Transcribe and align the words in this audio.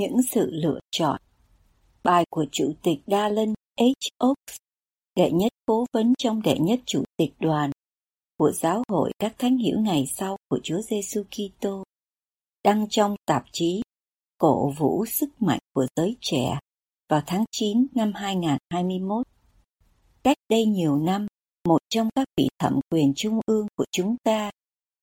Những 0.00 0.22
sự 0.22 0.50
lựa 0.52 0.80
chọn. 0.90 1.20
Bài 2.04 2.24
của 2.30 2.44
Chủ 2.52 2.72
tịch 2.82 2.98
Dallin 3.06 3.54
H. 3.80 4.24
Oaks, 4.24 4.56
đệ 5.16 5.30
nhất 5.30 5.52
cố 5.66 5.86
vấn 5.92 6.14
trong 6.18 6.42
đệ 6.42 6.58
nhất 6.58 6.80
chủ 6.86 7.04
tịch 7.16 7.32
đoàn 7.38 7.70
của 8.38 8.52
giáo 8.52 8.82
hội 8.88 9.12
các 9.18 9.34
thánh 9.38 9.58
hiểu 9.58 9.80
ngày 9.80 10.06
sau 10.06 10.36
của 10.48 10.58
Chúa 10.62 10.80
Giêsu 10.80 11.22
Kitô, 11.22 11.84
đăng 12.64 12.88
trong 12.88 13.16
tạp 13.26 13.44
chí 13.52 13.82
Cổ 14.38 14.70
vũ 14.78 15.06
sức 15.06 15.42
mạnh 15.42 15.58
của 15.74 15.86
giới 15.96 16.16
trẻ 16.20 16.58
vào 17.08 17.22
tháng 17.26 17.44
9 17.50 17.86
năm 17.94 18.12
2021. 18.14 19.26
Cách 20.22 20.36
đây 20.50 20.64
nhiều 20.66 20.96
năm, 20.96 21.26
một 21.68 21.78
trong 21.88 22.08
các 22.14 22.28
vị 22.36 22.48
thẩm 22.58 22.80
quyền 22.90 23.12
trung 23.16 23.40
ương 23.46 23.66
của 23.76 23.84
chúng 23.90 24.16
ta 24.24 24.50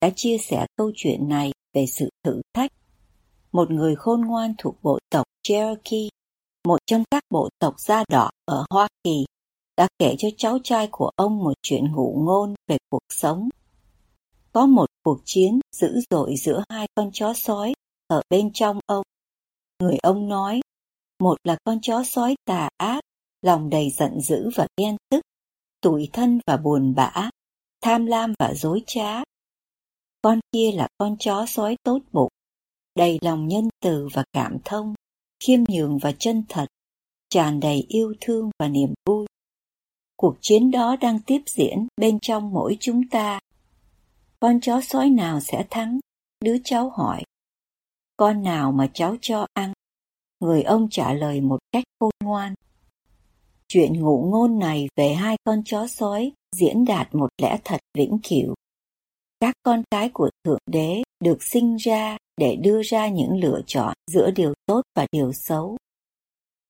đã 0.02 0.10
chia 0.16 0.38
sẻ 0.38 0.66
câu 0.76 0.92
chuyện 0.96 1.30
này 1.30 1.52
về 1.74 1.86
sự 1.86 2.10
thử 2.24 2.42
thách 2.54 2.72
một 3.52 3.72
người 3.72 3.96
khôn 3.96 4.22
ngoan 4.22 4.54
thuộc 4.58 4.76
bộ 4.84 5.00
tộc 5.10 5.26
Cherokee, 5.44 6.10
một 6.68 6.78
trong 6.86 7.04
các 7.12 7.24
bộ 7.30 7.50
tộc 7.60 7.80
da 7.80 8.04
đỏ 8.10 8.30
ở 8.46 8.66
Hoa 8.70 8.88
Kỳ, 9.04 9.26
đã 9.78 9.88
kể 10.00 10.16
cho 10.18 10.28
cháu 10.38 10.60
trai 10.64 10.88
của 10.92 11.12
ông 11.16 11.38
một 11.38 11.54
chuyện 11.62 11.92
ngụ 11.92 12.22
ngôn 12.26 12.56
về 12.68 12.78
cuộc 12.90 13.04
sống. 13.10 13.50
Có 14.52 14.66
một 14.66 14.86
cuộc 15.04 15.20
chiến 15.26 15.60
dữ 15.72 16.00
dội 16.10 16.36
giữa 16.36 16.64
hai 16.70 16.88
con 16.96 17.10
chó 17.14 17.34
sói 17.34 17.74
ở 18.08 18.22
bên 18.30 18.52
trong 18.54 18.80
ông. 18.86 19.04
Người 19.80 19.98
ông 20.04 20.30
nói, 20.30 20.62
một 21.20 21.38
là 21.44 21.58
con 21.64 21.80
chó 21.82 22.04
sói 22.04 22.36
tà 22.46 22.70
ác, 22.78 23.02
lòng 23.42 23.70
đầy 23.70 23.90
giận 23.90 24.22
dữ 24.22 24.50
và 24.56 24.68
ghen 24.78 24.98
tức, 25.10 25.22
tủi 25.82 26.10
thân 26.14 26.40
và 26.48 26.58
buồn 26.58 26.96
bã, 26.96 27.30
tham 27.82 28.06
lam 28.06 28.34
và 28.40 28.54
dối 28.54 28.84
trá. 28.88 29.24
Con 30.22 30.40
kia 30.52 30.72
là 30.72 30.88
con 30.98 31.18
chó 31.20 31.46
sói 31.46 31.76
tốt 31.84 32.00
bụng, 32.12 32.30
đầy 32.98 33.18
lòng 33.22 33.48
nhân 33.48 33.70
từ 33.82 34.08
và 34.14 34.24
cảm 34.34 34.58
thông, 34.66 34.94
khiêm 35.44 35.60
nhường 35.68 35.98
và 35.98 36.12
chân 36.20 36.44
thật, 36.50 36.66
tràn 37.30 37.60
đầy 37.60 37.86
yêu 37.90 38.14
thương 38.22 38.50
và 38.60 38.68
niềm 38.68 38.94
vui. 39.06 39.26
Cuộc 40.16 40.36
chiến 40.42 40.72
đó 40.72 40.96
đang 41.02 41.20
tiếp 41.20 41.42
diễn 41.46 41.88
bên 41.98 42.20
trong 42.22 42.52
mỗi 42.52 42.78
chúng 42.80 43.10
ta. 43.10 43.40
Con 44.40 44.60
chó 44.62 44.82
sói 44.82 45.10
nào 45.10 45.40
sẽ 45.40 45.66
thắng? 45.70 46.00
Đứa 46.46 46.58
cháu 46.64 46.90
hỏi. 46.90 47.24
Con 48.18 48.44
nào 48.44 48.72
mà 48.72 48.90
cháu 48.94 49.16
cho 49.22 49.48
ăn? 49.54 49.74
Người 50.40 50.64
ông 50.64 50.88
trả 50.92 51.14
lời 51.14 51.42
một 51.42 51.60
cách 51.72 51.84
khôn 52.00 52.12
ngoan. 52.24 52.54
Chuyện 53.68 53.94
ngụ 53.94 54.30
ngôn 54.32 54.60
này 54.60 54.88
về 54.96 55.14
hai 55.14 55.38
con 55.44 55.62
chó 55.66 55.88
sói 55.88 56.32
diễn 56.56 56.86
đạt 56.86 57.16
một 57.16 57.30
lẽ 57.42 57.58
thật 57.64 57.82
vĩnh 57.98 58.18
cửu. 58.30 58.56
Các 59.40 59.56
con 59.64 59.84
cái 59.92 60.10
của 60.14 60.30
Thượng 60.44 60.60
Đế 60.72 61.04
được 61.20 61.44
sinh 61.44 61.76
ra 61.76 62.18
để 62.38 62.56
đưa 62.56 62.82
ra 62.82 63.08
những 63.08 63.40
lựa 63.40 63.62
chọn 63.68 63.94
giữa 64.12 64.32
điều 64.32 64.54
tốt 64.66 64.82
và 64.96 65.08
điều 65.12 65.34
xấu. 65.34 65.78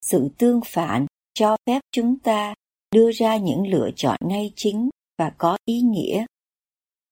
Sự 0.02 0.28
tương 0.38 0.60
phản 0.66 1.06
cho 1.34 1.56
phép 1.66 1.80
chúng 1.92 2.18
ta 2.18 2.54
đưa 2.94 3.12
ra 3.12 3.36
những 3.36 3.66
lựa 3.66 3.90
chọn 3.96 4.16
ngay 4.24 4.52
chính 4.56 4.90
và 5.18 5.32
có 5.38 5.56
ý 5.64 5.80
nghĩa. 5.80 6.24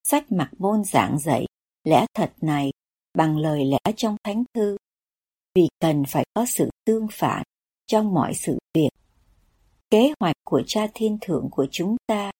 Sách 0.05 0.33
mặc 0.33 0.51
môn 0.59 0.85
giảng 0.85 1.19
dạy 1.19 1.47
lẽ 1.85 2.07
thật 2.15 2.33
này 2.41 2.71
bằng 3.15 3.39
lời 3.39 3.65
lẽ 3.65 3.93
trong 3.97 4.17
thánh 4.25 4.45
thư 4.55 4.77
vì 5.55 5.69
cần 5.81 6.05
phải 6.09 6.25
có 6.35 6.47
sự 6.47 6.71
tương 6.85 7.07
phản 7.13 7.43
trong 7.87 8.15
mọi 8.15 8.35
sự 8.35 8.59
việc. 8.75 8.91
Kế 9.91 10.13
hoạch 10.21 10.37
của 10.45 10.63
cha 10.67 10.87
thiên 10.95 11.19
thượng 11.21 11.49
của 11.51 11.67
chúng 11.71 11.97
ta 12.07 12.31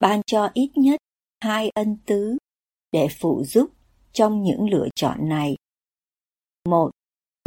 ban 0.00 0.20
cho 0.26 0.50
ít 0.54 0.70
nhất 0.74 1.00
hai 1.40 1.70
ân 1.74 1.96
tứ 2.06 2.36
để 2.92 3.08
phụ 3.20 3.44
giúp 3.44 3.70
trong 4.16 4.42
những 4.42 4.70
lựa 4.70 4.88
chọn 4.94 5.28
này. 5.28 5.56
Một, 6.68 6.90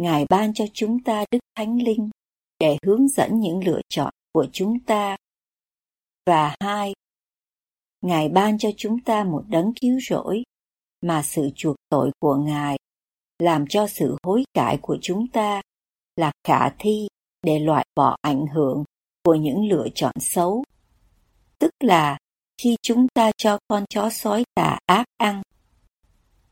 Ngài 0.02 0.26
ban 0.28 0.54
cho 0.54 0.64
chúng 0.72 1.02
ta 1.02 1.24
Đức 1.30 1.38
Thánh 1.56 1.82
Linh 1.82 2.10
để 2.58 2.78
hướng 2.86 3.08
dẫn 3.08 3.40
những 3.40 3.64
lựa 3.64 3.80
chọn 3.88 4.12
của 4.32 4.46
chúng 4.52 4.80
ta. 4.86 5.16
Và 6.26 6.56
hai, 6.60 6.94
Ngài 8.00 8.28
ban 8.28 8.58
cho 8.58 8.70
chúng 8.76 9.00
ta 9.04 9.24
một 9.24 9.42
đấng 9.48 9.72
cứu 9.80 9.98
rỗi 10.08 10.42
mà 11.00 11.22
sự 11.22 11.50
chuộc 11.54 11.76
tội 11.88 12.10
của 12.18 12.36
Ngài 12.36 12.78
làm 13.38 13.66
cho 13.66 13.86
sự 13.86 14.16
hối 14.22 14.44
cải 14.54 14.78
của 14.82 14.98
chúng 15.02 15.26
ta 15.28 15.62
là 16.16 16.32
khả 16.44 16.70
thi 16.78 17.08
để 17.42 17.58
loại 17.58 17.86
bỏ 17.96 18.16
ảnh 18.20 18.46
hưởng 18.46 18.84
của 19.24 19.34
những 19.34 19.68
lựa 19.68 19.86
chọn 19.94 20.14
xấu. 20.20 20.64
Tức 21.58 21.70
là 21.80 22.18
khi 22.62 22.76
chúng 22.82 23.06
ta 23.14 23.30
cho 23.36 23.58
con 23.68 23.84
chó 23.88 24.10
sói 24.10 24.44
tà 24.54 24.78
ác 24.86 25.04
ăn, 25.16 25.42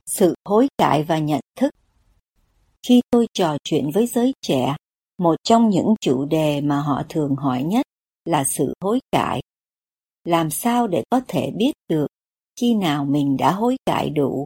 sự 0.08 0.34
hối 0.44 0.68
cải 0.78 1.04
và 1.04 1.18
nhận 1.18 1.40
thức. 1.56 1.70
Khi 2.86 3.00
tôi 3.10 3.26
trò 3.32 3.56
chuyện 3.64 3.90
với 3.94 4.06
giới 4.06 4.32
trẻ, 4.40 4.76
một 5.18 5.36
trong 5.44 5.70
những 5.70 5.94
chủ 6.00 6.24
đề 6.24 6.60
mà 6.60 6.80
họ 6.80 7.02
thường 7.08 7.36
hỏi 7.36 7.62
nhất 7.62 7.86
là 8.24 8.44
sự 8.44 8.72
hối 8.80 9.00
cải. 9.12 9.42
Làm 10.24 10.50
sao 10.50 10.86
để 10.86 11.02
có 11.10 11.20
thể 11.28 11.50
biết 11.56 11.72
được 11.88 12.06
khi 12.60 12.74
nào 12.74 13.04
mình 13.04 13.36
đã 13.36 13.52
hối 13.52 13.76
cải 13.86 14.10
đủ? 14.10 14.44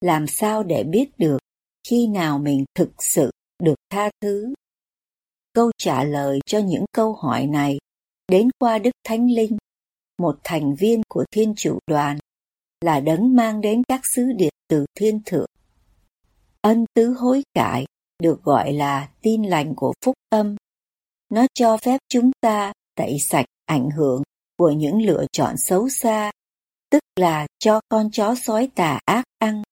Làm 0.00 0.26
sao 0.26 0.62
để 0.62 0.84
biết 0.84 1.18
được 1.18 1.38
khi 1.88 2.06
nào 2.06 2.38
mình 2.38 2.64
thực 2.74 2.90
sự 2.98 3.30
được 3.62 3.74
tha 3.90 4.10
thứ? 4.20 4.54
Câu 5.52 5.70
trả 5.78 6.04
lời 6.04 6.40
cho 6.46 6.58
những 6.58 6.84
câu 6.92 7.12
hỏi 7.12 7.46
này 7.46 7.78
đến 8.28 8.48
qua 8.58 8.78
Đức 8.78 8.90
Thánh 9.04 9.30
Linh, 9.30 9.56
một 10.18 10.38
thành 10.44 10.74
viên 10.74 11.02
của 11.08 11.24
Thiên 11.30 11.54
Chủ 11.56 11.78
Đoàn, 11.86 12.18
là 12.82 13.00
đấng 13.00 13.36
mang 13.36 13.60
đến 13.60 13.82
các 13.88 14.00
sứ 14.04 14.32
điệp 14.36 14.52
từ 14.68 14.86
thiên 14.94 15.20
thượng. 15.26 15.48
Ân 16.62 16.84
tứ 16.94 17.14
hối 17.18 17.42
cải 17.54 17.86
được 18.22 18.42
gọi 18.42 18.72
là 18.72 19.08
tin 19.22 19.42
lành 19.42 19.74
của 19.76 19.92
phúc 20.04 20.14
âm. 20.28 20.56
Nó 21.30 21.46
cho 21.54 21.76
phép 21.76 22.00
chúng 22.08 22.30
ta 22.40 22.72
tẩy 22.96 23.16
sạch 23.18 23.46
ảnh 23.66 23.90
hưởng 23.90 24.22
của 24.58 24.70
những 24.70 25.02
lựa 25.02 25.24
chọn 25.32 25.56
xấu 25.56 25.88
xa, 25.88 26.30
tức 26.90 27.02
là 27.16 27.46
cho 27.58 27.80
con 27.88 28.10
chó 28.10 28.34
sói 28.34 28.70
tà 28.74 28.98
ác 29.04 29.24
ăn 29.38 29.62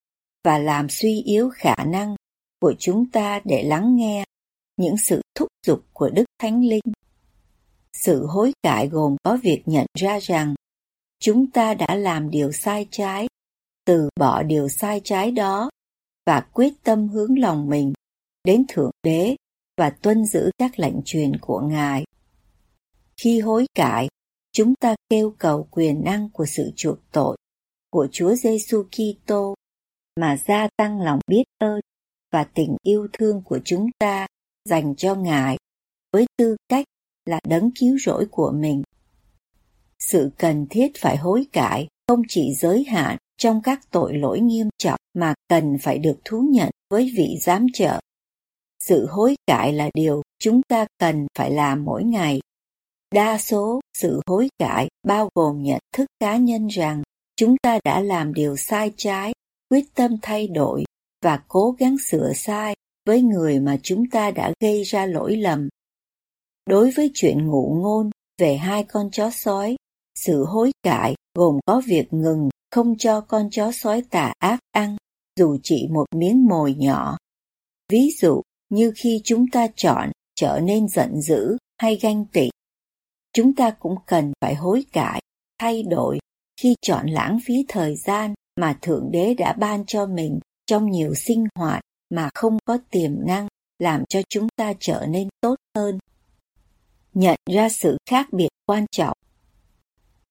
và 0.44 0.58
làm 0.58 0.88
suy 0.88 1.22
yếu 1.22 1.50
khả 1.54 1.76
năng 1.86 2.16
của 2.60 2.74
chúng 2.78 3.10
ta 3.10 3.40
để 3.44 3.62
lắng 3.62 3.96
nghe 3.96 4.24
những 4.76 4.94
sự 5.08 5.20
thúc 5.34 5.48
giục 5.66 5.84
của 5.92 6.10
Đức 6.10 6.24
Thánh 6.38 6.64
Linh. 6.64 6.92
Sự 7.92 8.26
hối 8.26 8.52
cải 8.62 8.88
gồm 8.88 9.16
có 9.22 9.38
việc 9.42 9.62
nhận 9.66 9.86
ra 9.98 10.18
rằng 10.18 10.54
chúng 11.20 11.50
ta 11.50 11.74
đã 11.74 11.94
làm 11.94 12.30
điều 12.30 12.52
sai 12.52 12.88
trái 12.90 13.26
từ 13.84 14.08
bỏ 14.20 14.42
điều 14.42 14.68
sai 14.68 15.00
trái 15.04 15.30
đó 15.30 15.70
và 16.26 16.40
quyết 16.40 16.72
tâm 16.82 17.08
hướng 17.08 17.38
lòng 17.38 17.68
mình 17.68 17.92
đến 18.44 18.64
Thượng 18.68 18.90
Đế 19.02 19.36
và 19.76 19.90
tuân 19.90 20.24
giữ 20.24 20.50
các 20.58 20.78
lệnh 20.78 20.96
truyền 21.04 21.32
của 21.40 21.60
Ngài. 21.60 22.04
Khi 23.16 23.40
hối 23.40 23.66
cải, 23.74 24.08
chúng 24.52 24.74
ta 24.74 24.94
kêu 25.08 25.34
cầu 25.38 25.68
quyền 25.70 26.04
năng 26.04 26.30
của 26.30 26.46
sự 26.46 26.70
chuộc 26.76 26.98
tội 27.12 27.36
của 27.90 28.08
Chúa 28.12 28.34
Giêsu 28.34 28.82
Kitô 28.82 29.54
mà 30.20 30.36
gia 30.36 30.68
tăng 30.76 31.00
lòng 31.00 31.20
biết 31.26 31.44
ơn 31.58 31.80
và 32.32 32.44
tình 32.44 32.76
yêu 32.82 33.08
thương 33.12 33.42
của 33.44 33.60
chúng 33.64 33.86
ta 33.98 34.26
dành 34.64 34.94
cho 34.96 35.14
Ngài 35.14 35.56
với 36.12 36.26
tư 36.36 36.56
cách 36.68 36.84
là 37.24 37.40
đấng 37.48 37.70
cứu 37.80 37.98
rỗi 37.98 38.26
của 38.30 38.52
mình. 38.52 38.82
Sự 40.00 40.30
cần 40.38 40.66
thiết 40.70 40.92
phải 40.98 41.16
hối 41.16 41.46
cải 41.52 41.88
không 42.08 42.22
chỉ 42.28 42.54
giới 42.54 42.84
hạn 42.84 43.16
trong 43.38 43.60
các 43.62 43.80
tội 43.90 44.16
lỗi 44.16 44.40
nghiêm 44.40 44.68
trọng 44.78 45.00
mà 45.14 45.34
cần 45.48 45.76
phải 45.82 45.98
được 45.98 46.18
thú 46.24 46.44
nhận 46.52 46.70
với 46.90 47.12
vị 47.16 47.36
giám 47.40 47.66
trợ. 47.74 48.00
Sự 48.84 49.06
hối 49.10 49.34
cải 49.46 49.72
là 49.72 49.90
điều 49.94 50.22
chúng 50.38 50.60
ta 50.68 50.86
cần 50.98 51.26
phải 51.38 51.50
làm 51.50 51.84
mỗi 51.84 52.04
ngày. 52.04 52.40
Đa 53.14 53.38
số 53.38 53.80
sự 53.94 54.20
hối 54.26 54.48
cải 54.58 54.88
bao 55.06 55.28
gồm 55.34 55.62
nhận 55.62 55.80
thức 55.94 56.06
cá 56.20 56.36
nhân 56.36 56.66
rằng 56.66 57.02
chúng 57.36 57.56
ta 57.62 57.78
đã 57.84 58.00
làm 58.00 58.34
điều 58.34 58.56
sai 58.56 58.92
trái, 58.96 59.32
quyết 59.70 59.84
tâm 59.94 60.16
thay 60.22 60.48
đổi 60.48 60.84
và 61.24 61.42
cố 61.48 61.74
gắng 61.78 61.96
sửa 61.98 62.32
sai 62.34 62.74
với 63.06 63.22
người 63.22 63.60
mà 63.60 63.78
chúng 63.82 64.10
ta 64.10 64.30
đã 64.30 64.52
gây 64.60 64.82
ra 64.82 65.06
lỗi 65.06 65.36
lầm. 65.36 65.68
Đối 66.66 66.90
với 66.90 67.10
chuyện 67.14 67.46
ngụ 67.46 67.78
ngôn 67.82 68.10
về 68.38 68.56
hai 68.56 68.84
con 68.84 69.10
chó 69.10 69.30
sói, 69.30 69.76
sự 70.14 70.44
hối 70.44 70.72
cải 70.82 71.14
gồm 71.34 71.58
có 71.66 71.82
việc 71.86 72.12
ngừng 72.12 72.48
không 72.70 72.98
cho 72.98 73.20
con 73.20 73.50
chó 73.50 73.72
sói 73.72 74.02
tà 74.10 74.32
ác 74.38 74.58
ăn 74.70 74.96
dù 75.38 75.56
chỉ 75.62 75.88
một 75.90 76.04
miếng 76.14 76.46
mồi 76.46 76.74
nhỏ. 76.74 77.16
Ví 77.88 78.10
dụ 78.20 78.42
như 78.68 78.92
khi 78.96 79.20
chúng 79.24 79.46
ta 79.52 79.66
chọn 79.76 80.10
trở 80.34 80.60
nên 80.62 80.88
giận 80.88 81.20
dữ 81.20 81.56
hay 81.78 81.98
ganh 82.02 82.24
tị, 82.32 82.48
chúng 83.32 83.54
ta 83.54 83.70
cũng 83.70 83.94
cần 84.06 84.32
phải 84.40 84.54
hối 84.54 84.84
cải, 84.92 85.20
thay 85.58 85.82
đổi 85.82 86.18
khi 86.60 86.74
chọn 86.82 87.06
lãng 87.06 87.38
phí 87.44 87.54
thời 87.68 87.96
gian 87.96 88.34
mà 88.60 88.78
Thượng 88.82 89.10
Đế 89.10 89.34
đã 89.34 89.52
ban 89.52 89.84
cho 89.86 90.06
mình 90.06 90.40
trong 90.66 90.90
nhiều 90.90 91.14
sinh 91.14 91.46
hoạt 91.54 91.82
mà 92.10 92.28
không 92.34 92.58
có 92.64 92.78
tiềm 92.90 93.26
năng 93.26 93.48
làm 93.78 94.04
cho 94.08 94.20
chúng 94.28 94.48
ta 94.56 94.72
trở 94.80 95.06
nên 95.08 95.28
tốt 95.40 95.54
hơn. 95.76 95.98
Nhận 97.14 97.36
ra 97.50 97.68
sự 97.68 97.96
khác 98.10 98.26
biệt 98.32 98.48
quan 98.66 98.86
trọng. 98.92 99.16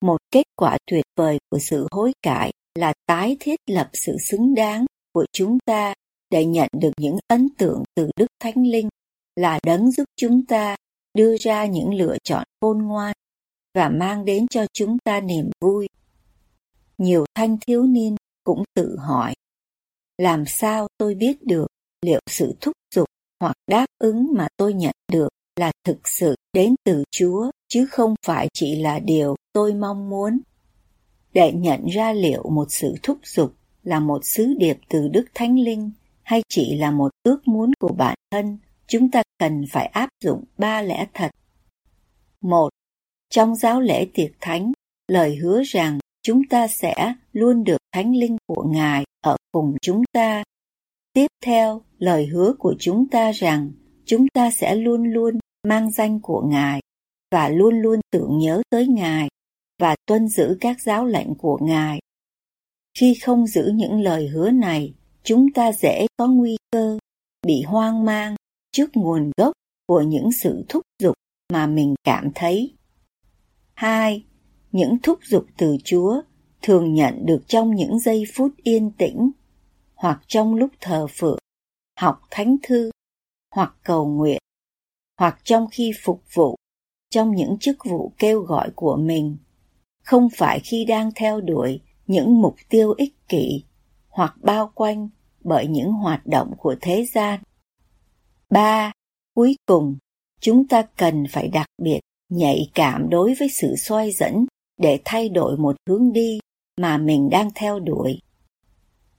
Một 0.01 0.17
kết 0.31 0.43
quả 0.55 0.77
tuyệt 0.91 1.05
vời 1.15 1.37
của 1.49 1.59
sự 1.59 1.87
hối 1.91 2.13
cải 2.21 2.51
là 2.75 2.93
tái 3.05 3.37
thiết 3.39 3.59
lập 3.65 3.89
sự 3.93 4.17
xứng 4.17 4.55
đáng 4.55 4.85
của 5.13 5.25
chúng 5.33 5.57
ta 5.65 5.93
để 6.29 6.45
nhận 6.45 6.69
được 6.81 6.91
những 6.97 7.17
ấn 7.27 7.47
tượng 7.57 7.83
từ 7.95 8.09
Đức 8.15 8.27
Thánh 8.39 8.67
Linh 8.67 8.89
là 9.35 9.59
đấng 9.65 9.91
giúp 9.91 10.05
chúng 10.15 10.45
ta 10.45 10.75
đưa 11.13 11.37
ra 11.37 11.65
những 11.65 11.93
lựa 11.93 12.17
chọn 12.23 12.43
khôn 12.61 12.77
ngoan 12.77 13.13
và 13.75 13.89
mang 13.89 14.25
đến 14.25 14.47
cho 14.47 14.65
chúng 14.73 14.97
ta 15.03 15.19
niềm 15.19 15.49
vui. 15.61 15.87
Nhiều 16.97 17.25
thanh 17.35 17.57
thiếu 17.67 17.83
niên 17.83 18.15
cũng 18.43 18.63
tự 18.75 18.97
hỏi, 18.97 19.33
làm 20.17 20.43
sao 20.45 20.87
tôi 20.97 21.15
biết 21.15 21.43
được 21.43 21.67
liệu 22.05 22.19
sự 22.29 22.55
thúc 22.61 22.73
giục 22.95 23.07
hoặc 23.39 23.55
đáp 23.67 23.85
ứng 23.97 24.27
mà 24.33 24.47
tôi 24.57 24.73
nhận 24.73 24.93
được 25.11 25.29
là 25.59 25.71
thực 25.85 26.07
sự 26.07 26.35
đến 26.53 26.75
từ 26.85 27.03
Chúa 27.11 27.51
chứ 27.67 27.85
không 27.85 28.15
phải 28.25 28.47
chỉ 28.53 28.75
là 28.75 28.99
điều 28.99 29.35
tôi 29.53 29.73
mong 29.73 30.09
muốn. 30.09 30.39
Để 31.33 31.51
nhận 31.51 31.85
ra 31.85 32.13
liệu 32.13 32.49
một 32.49 32.71
sự 32.71 32.95
thúc 33.03 33.17
giục 33.23 33.53
là 33.83 33.99
một 33.99 34.25
sứ 34.25 34.53
điệp 34.57 34.77
từ 34.89 35.07
Đức 35.07 35.25
Thánh 35.33 35.59
Linh 35.59 35.91
hay 36.23 36.41
chỉ 36.49 36.75
là 36.75 36.91
một 36.91 37.11
ước 37.23 37.47
muốn 37.47 37.71
của 37.79 37.93
bản 37.97 38.15
thân, 38.31 38.57
chúng 38.87 39.11
ta 39.11 39.23
cần 39.39 39.65
phải 39.71 39.85
áp 39.85 40.09
dụng 40.23 40.43
ba 40.57 40.81
lẽ 40.81 41.07
thật. 41.13 41.31
Một, 42.41 42.69
trong 43.29 43.55
giáo 43.55 43.81
lễ 43.81 44.07
tiệc 44.13 44.31
thánh, 44.41 44.71
lời 45.07 45.35
hứa 45.35 45.61
rằng 45.65 45.99
chúng 46.23 46.41
ta 46.49 46.67
sẽ 46.67 47.13
luôn 47.33 47.63
được 47.63 47.77
Thánh 47.93 48.15
Linh 48.15 48.37
của 48.47 48.63
Ngài 48.63 49.03
ở 49.23 49.37
cùng 49.51 49.75
chúng 49.81 50.03
ta. 50.13 50.43
Tiếp 51.13 51.27
theo, 51.45 51.81
lời 51.97 52.25
hứa 52.25 52.53
của 52.59 52.75
chúng 52.79 53.07
ta 53.07 53.31
rằng 53.31 53.71
chúng 54.05 54.27
ta 54.33 54.51
sẽ 54.51 54.75
luôn 54.75 55.03
luôn 55.03 55.39
mang 55.67 55.91
danh 55.91 56.19
của 56.21 56.41
Ngài 56.41 56.81
và 57.31 57.49
luôn 57.49 57.81
luôn 57.81 57.99
tưởng 58.11 58.37
nhớ 58.37 58.61
tới 58.69 58.87
Ngài 58.87 59.29
và 59.79 59.95
tuân 60.05 60.27
giữ 60.27 60.57
các 60.61 60.81
giáo 60.81 61.05
lệnh 61.05 61.35
của 61.35 61.57
Ngài. 61.61 61.99
Khi 62.99 63.15
không 63.23 63.47
giữ 63.47 63.71
những 63.75 64.01
lời 64.01 64.27
hứa 64.27 64.51
này, 64.51 64.93
chúng 65.23 65.51
ta 65.53 65.71
dễ 65.71 66.07
có 66.17 66.27
nguy 66.27 66.57
cơ 66.71 66.97
bị 67.47 67.61
hoang 67.61 68.05
mang 68.05 68.35
trước 68.71 68.89
nguồn 68.93 69.31
gốc 69.37 69.51
của 69.87 70.01
những 70.01 70.31
sự 70.31 70.65
thúc 70.69 70.83
giục 70.99 71.15
mà 71.53 71.67
mình 71.67 71.95
cảm 72.03 72.31
thấy. 72.35 72.75
Hai, 73.73 74.25
những 74.71 74.97
thúc 75.03 75.19
giục 75.23 75.45
từ 75.57 75.77
Chúa 75.83 76.21
thường 76.61 76.93
nhận 76.93 77.25
được 77.25 77.41
trong 77.47 77.75
những 77.75 77.99
giây 77.99 78.23
phút 78.35 78.51
yên 78.63 78.91
tĩnh 78.91 79.31
hoặc 79.95 80.21
trong 80.27 80.55
lúc 80.55 80.71
thờ 80.81 81.07
phượng, 81.09 81.39
học 81.99 82.21
thánh 82.31 82.57
thư 82.63 82.91
hoặc 83.55 83.75
cầu 83.83 84.07
nguyện 84.07 84.41
hoặc 85.19 85.39
trong 85.43 85.67
khi 85.71 85.91
phục 86.03 86.23
vụ 86.33 86.55
trong 87.09 87.35
những 87.35 87.57
chức 87.59 87.77
vụ 87.85 88.13
kêu 88.17 88.41
gọi 88.41 88.69
của 88.75 88.97
mình 88.97 89.37
không 90.03 90.27
phải 90.35 90.59
khi 90.59 90.85
đang 90.85 91.11
theo 91.15 91.41
đuổi 91.41 91.81
những 92.07 92.41
mục 92.41 92.55
tiêu 92.69 92.93
ích 92.97 93.27
kỷ 93.27 93.63
hoặc 94.07 94.35
bao 94.41 94.71
quanh 94.75 95.09
bởi 95.43 95.67
những 95.67 95.91
hoạt 95.91 96.25
động 96.25 96.53
của 96.57 96.75
thế 96.81 97.05
gian. 97.13 97.39
Ba, 98.49 98.91
cuối 99.35 99.55
cùng, 99.65 99.97
chúng 100.41 100.67
ta 100.67 100.81
cần 100.97 101.25
phải 101.29 101.47
đặc 101.47 101.67
biệt 101.81 101.99
nhạy 102.29 102.71
cảm 102.73 103.09
đối 103.09 103.33
với 103.39 103.49
sự 103.49 103.75
soi 103.77 104.11
dẫn 104.11 104.45
để 104.77 104.99
thay 105.05 105.29
đổi 105.29 105.57
một 105.57 105.75
hướng 105.89 106.13
đi 106.13 106.39
mà 106.81 106.97
mình 106.97 107.29
đang 107.29 107.49
theo 107.55 107.79
đuổi. 107.79 108.19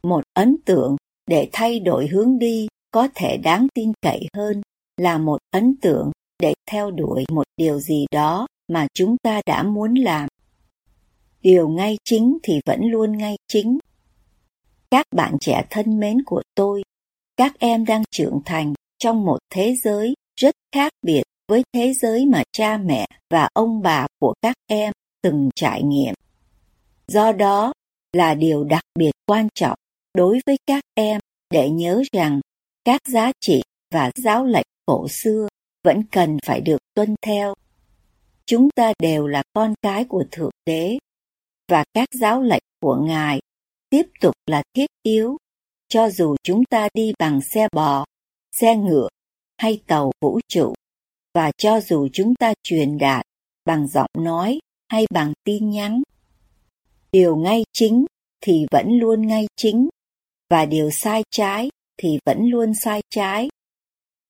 Một 0.02 0.22
ấn 0.34 0.56
tượng 0.64 0.96
để 1.26 1.48
thay 1.52 1.80
đổi 1.80 2.06
hướng 2.06 2.38
đi 2.38 2.68
có 2.90 3.08
thể 3.14 3.36
đáng 3.36 3.66
tin 3.74 3.92
cậy 4.02 4.26
hơn 4.36 4.62
là 5.00 5.18
một 5.18 5.38
ấn 5.50 5.76
tượng 5.82 6.10
để 6.38 6.54
theo 6.70 6.90
đuổi 6.90 7.24
một 7.30 7.42
điều 7.56 7.78
gì 7.78 8.06
đó 8.10 8.46
mà 8.68 8.86
chúng 8.94 9.16
ta 9.22 9.40
đã 9.46 9.62
muốn 9.62 9.94
làm. 9.94 10.28
Điều 11.42 11.68
ngay 11.68 11.96
chính 12.04 12.38
thì 12.42 12.60
vẫn 12.66 12.80
luôn 12.84 13.18
ngay 13.18 13.36
chính. 13.48 13.78
Các 14.90 15.06
bạn 15.16 15.36
trẻ 15.40 15.66
thân 15.70 16.00
mến 16.00 16.24
của 16.24 16.42
tôi, 16.54 16.82
các 17.36 17.52
em 17.58 17.84
đang 17.84 18.02
trưởng 18.10 18.40
thành 18.44 18.74
trong 18.98 19.24
một 19.24 19.38
thế 19.50 19.76
giới 19.82 20.14
rất 20.40 20.54
khác 20.74 20.92
biệt 21.02 21.22
với 21.48 21.62
thế 21.72 21.92
giới 21.92 22.26
mà 22.26 22.42
cha 22.52 22.78
mẹ 22.78 23.06
và 23.30 23.48
ông 23.52 23.82
bà 23.82 24.06
của 24.20 24.34
các 24.42 24.56
em 24.66 24.92
từng 25.22 25.50
trải 25.54 25.82
nghiệm. 25.82 26.14
Do 27.08 27.32
đó 27.32 27.72
là 28.12 28.34
điều 28.34 28.64
đặc 28.64 28.82
biệt 28.98 29.12
quan 29.26 29.48
trọng 29.54 29.78
đối 30.14 30.40
với 30.46 30.56
các 30.66 30.84
em 30.94 31.20
để 31.50 31.70
nhớ 31.70 32.02
rằng 32.12 32.40
các 32.84 33.00
giá 33.08 33.32
trị 33.40 33.62
và 33.94 34.10
giáo 34.16 34.44
lệnh 34.44 34.66
cổ 34.86 35.08
xưa 35.08 35.48
vẫn 35.84 36.02
cần 36.12 36.36
phải 36.46 36.60
được 36.60 36.78
tuân 36.94 37.14
theo 37.22 37.54
chúng 38.46 38.68
ta 38.76 38.92
đều 38.98 39.26
là 39.26 39.42
con 39.52 39.74
cái 39.82 40.04
của 40.04 40.24
thượng 40.30 40.50
đế 40.66 40.98
và 41.68 41.84
các 41.94 42.08
giáo 42.12 42.42
lệnh 42.42 42.62
của 42.80 42.96
Ngài 42.96 43.40
tiếp 43.90 44.06
tục 44.20 44.34
là 44.46 44.62
thiết 44.74 44.86
yếu, 45.02 45.36
cho 45.88 46.10
dù 46.10 46.36
chúng 46.42 46.64
ta 46.64 46.88
đi 46.94 47.12
bằng 47.18 47.40
xe 47.40 47.68
bò, 47.72 48.04
xe 48.52 48.76
ngựa 48.76 49.08
hay 49.58 49.82
tàu 49.86 50.12
vũ 50.20 50.40
trụ, 50.48 50.74
và 51.34 51.52
cho 51.58 51.80
dù 51.80 52.08
chúng 52.12 52.34
ta 52.34 52.54
truyền 52.62 52.98
đạt 52.98 53.26
bằng 53.64 53.88
giọng 53.88 54.10
nói 54.18 54.58
hay 54.88 55.06
bằng 55.10 55.32
tin 55.44 55.70
nhắn. 55.70 56.02
Điều 57.12 57.36
ngay 57.36 57.64
chính 57.72 58.04
thì 58.40 58.66
vẫn 58.70 58.98
luôn 58.98 59.26
ngay 59.26 59.46
chính, 59.56 59.88
và 60.50 60.66
điều 60.66 60.90
sai 60.90 61.22
trái 61.30 61.70
thì 61.96 62.18
vẫn 62.26 62.46
luôn 62.46 62.74
sai 62.74 63.02
trái. 63.10 63.48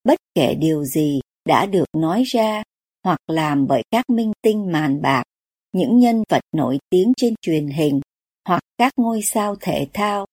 Bất 0.03 0.19
kể 0.35 0.55
điều 0.55 0.83
gì 0.85 1.19
đã 1.45 1.65
được 1.65 1.85
nói 1.97 2.23
ra 2.23 2.63
hoặc 3.03 3.19
làm 3.27 3.67
bởi 3.67 3.83
các 3.91 4.09
minh 4.09 4.31
tinh 4.41 4.71
màn 4.71 5.01
bạc 5.01 5.23
những 5.71 5.99
nhân 5.99 6.23
vật 6.29 6.41
nổi 6.55 6.77
tiếng 6.89 7.13
trên 7.17 7.33
truyền 7.41 7.67
hình 7.67 8.01
hoặc 8.47 8.61
các 8.77 8.93
ngôi 8.97 9.21
sao 9.21 9.55
thể 9.61 9.87
thao. 9.93 10.25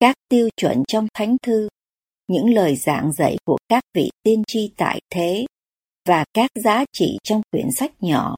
Các 0.00 0.16
tiêu 0.28 0.48
chuẩn 0.56 0.82
trong 0.88 1.06
thánh 1.14 1.36
thư, 1.42 1.68
những 2.28 2.54
lời 2.54 2.76
giảng 2.76 3.12
dạy 3.12 3.36
của 3.44 3.58
các 3.68 3.82
vị 3.94 4.10
tiên 4.22 4.42
tri 4.46 4.72
tại 4.76 5.00
thế 5.10 5.46
và 6.08 6.24
các 6.34 6.50
giá 6.54 6.84
trị 6.92 7.18
trong 7.22 7.42
quyển 7.50 7.70
sách 7.70 7.92
nhỏ 8.00 8.36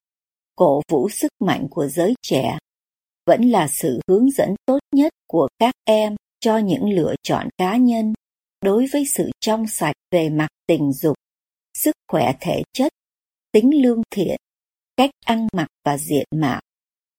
cổ 0.57 0.83
vũ 0.91 1.09
sức 1.09 1.33
mạnh 1.41 1.67
của 1.71 1.87
giới 1.87 2.15
trẻ 2.23 2.59
vẫn 3.27 3.43
là 3.43 3.69
sự 3.69 4.01
hướng 4.09 4.31
dẫn 4.31 4.55
tốt 4.67 4.79
nhất 4.95 5.13
của 5.29 5.49
các 5.59 5.75
em 5.85 6.17
cho 6.41 6.59
những 6.59 6.91
lựa 6.91 7.15
chọn 7.23 7.49
cá 7.59 7.77
nhân 7.77 8.13
đối 8.63 8.87
với 8.93 9.05
sự 9.07 9.31
trong 9.41 9.67
sạch 9.67 9.97
về 10.11 10.31
mặt 10.31 10.49
tình 10.67 10.93
dục, 10.93 11.17
sức 11.75 11.93
khỏe 12.09 12.33
thể 12.41 12.63
chất, 12.73 12.93
tính 13.53 13.83
lương 13.83 14.03
thiện 14.11 14.37
cách 14.97 15.11
ăn 15.25 15.47
mặc 15.53 15.69
và 15.85 15.99
diện 15.99 16.27
mạo 16.35 16.61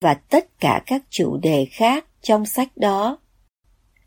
và 0.01 0.13
tất 0.13 0.59
cả 0.59 0.83
các 0.85 1.03
chủ 1.09 1.37
đề 1.37 1.67
khác 1.71 2.05
trong 2.21 2.45
sách 2.45 2.77
đó. 2.77 3.19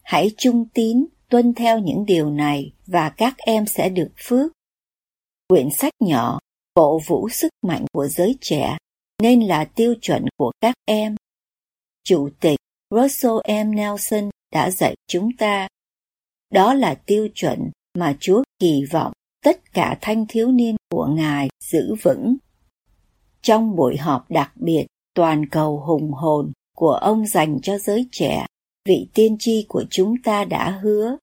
Hãy 0.02 0.30
trung 0.38 0.68
tín 0.74 1.06
tuân 1.28 1.54
theo 1.54 1.78
những 1.78 2.06
điều 2.06 2.30
này 2.30 2.72
và 2.86 3.10
các 3.16 3.34
em 3.38 3.66
sẽ 3.66 3.88
được 3.88 4.10
phước. 4.16 4.52
Quyển 5.48 5.68
sách 5.70 5.92
nhỏ 6.00 6.38
cổ 6.74 6.98
vũ 7.06 7.28
sức 7.28 7.52
mạnh 7.62 7.84
của 7.92 8.06
giới 8.08 8.36
trẻ 8.40 8.76
nên 9.22 9.40
là 9.40 9.64
tiêu 9.64 9.94
chuẩn 10.00 10.24
của 10.36 10.52
các 10.60 10.74
em. 10.84 11.16
Chủ 12.04 12.28
tịch 12.40 12.58
Russell 12.90 13.64
M. 13.64 13.74
Nelson 13.74 14.30
đã 14.52 14.70
dạy 14.70 14.94
chúng 15.08 15.28
ta. 15.38 15.68
Đó 16.50 16.74
là 16.74 16.94
tiêu 16.94 17.28
chuẩn 17.34 17.70
mà 17.98 18.16
Chúa 18.20 18.42
kỳ 18.58 18.84
vọng 18.90 19.12
tất 19.44 19.72
cả 19.72 19.98
thanh 20.00 20.26
thiếu 20.28 20.52
niên 20.52 20.76
của 20.90 21.06
Ngài 21.06 21.48
giữ 21.64 21.94
vững 22.02 22.36
trong 23.42 23.76
buổi 23.76 23.96
họp 23.96 24.30
đặc 24.30 24.52
biệt 24.56 24.86
toàn 25.14 25.48
cầu 25.48 25.80
hùng 25.86 26.12
hồn 26.12 26.52
của 26.76 26.92
ông 26.92 27.26
dành 27.26 27.60
cho 27.62 27.78
giới 27.78 28.08
trẻ, 28.12 28.46
vị 28.88 29.08
tiên 29.14 29.36
tri 29.38 29.66
của 29.68 29.84
chúng 29.90 30.14
ta 30.24 30.44
đã 30.44 30.70
hứa. 30.70 31.16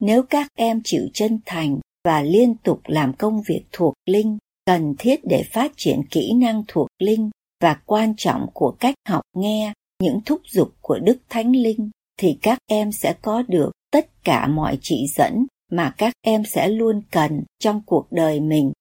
Nếu 0.00 0.22
các 0.22 0.46
em 0.58 0.80
chịu 0.84 1.02
chân 1.14 1.38
thành 1.46 1.78
và 2.04 2.22
liên 2.22 2.54
tục 2.56 2.80
làm 2.84 3.12
công 3.12 3.42
việc 3.48 3.62
thuộc 3.72 3.94
linh, 4.06 4.38
cần 4.66 4.94
thiết 4.98 5.20
để 5.24 5.44
phát 5.52 5.72
triển 5.76 6.02
kỹ 6.10 6.32
năng 6.32 6.62
thuộc 6.68 6.88
linh 6.98 7.30
và 7.62 7.80
quan 7.86 8.14
trọng 8.16 8.46
của 8.54 8.76
cách 8.80 8.94
học 9.08 9.22
nghe 9.36 9.72
những 10.02 10.20
thúc 10.26 10.40
giục 10.46 10.74
của 10.80 10.98
Đức 10.98 11.18
Thánh 11.28 11.56
Linh, 11.56 11.90
thì 12.18 12.38
các 12.42 12.58
em 12.66 12.92
sẽ 12.92 13.14
có 13.22 13.42
được 13.48 13.70
tất 13.96 14.24
cả 14.24 14.46
mọi 14.46 14.78
chỉ 14.82 15.06
dẫn 15.16 15.46
mà 15.72 15.94
các 15.98 16.12
em 16.22 16.42
sẽ 16.44 16.68
luôn 16.68 17.02
cần 17.10 17.42
trong 17.58 17.82
cuộc 17.86 18.06
đời 18.10 18.40
mình 18.40 18.72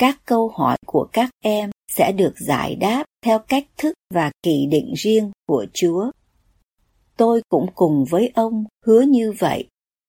các 0.00 0.20
câu 0.24 0.48
hỏi 0.48 0.76
của 0.86 1.08
các 1.12 1.30
em 1.42 1.70
sẽ 1.92 2.12
được 2.12 2.34
giải 2.38 2.74
đáp 2.74 3.04
theo 3.24 3.38
cách 3.38 3.66
thức 3.76 3.94
và 4.14 4.30
kỳ 4.42 4.66
định 4.70 4.92
riêng 4.96 5.30
của 5.46 5.66
Chúa. 5.72 6.10
Tôi 7.16 7.42
cũng 7.48 7.66
cùng 7.74 8.04
với 8.10 8.30
ông 8.34 8.64
hứa 8.86 9.00
như 9.00 9.32
vậy, 9.38 9.68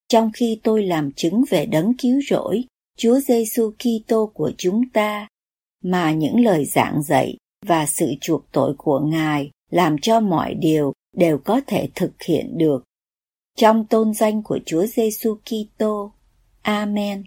trong 0.10 0.31
khi 0.34 0.60
tôi 0.63 0.84
làm 0.84 1.12
chứng 1.12 1.43
về 1.50 1.65
đấng 1.65 1.93
cứu 1.98 2.22
rỗi, 2.29 2.63
Chúa 2.98 3.19
Giêsu 3.19 3.72
Kitô 3.72 4.31
của 4.34 4.51
chúng 4.58 4.89
ta, 4.89 5.27
mà 5.84 6.12
những 6.12 6.39
lời 6.39 6.65
giảng 6.65 7.03
dạy 7.03 7.38
và 7.65 7.86
sự 7.86 8.13
chuộc 8.22 8.51
tội 8.51 8.74
của 8.77 9.00
Ngài 9.00 9.51
làm 9.72 9.98
cho 10.01 10.19
mọi 10.19 10.53
điều 10.53 10.93
đều 11.17 11.38
có 11.38 11.62
thể 11.67 11.89
thực 11.96 12.22
hiện 12.22 12.58
được. 12.58 12.84
Trong 13.59 13.85
tôn 13.85 14.13
danh 14.13 14.43
của 14.43 14.59
Chúa 14.65 14.85
Giêsu 14.85 15.37
Kitô. 15.45 16.11
Amen. 16.61 17.23